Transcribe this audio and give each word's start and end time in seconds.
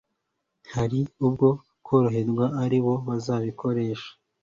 hari 0.75 0.99
ubwo 1.25 1.47
koroherwa 1.85 2.45
ari 2.63 2.77
bo 2.83 2.93
uzabikesha 3.13 4.09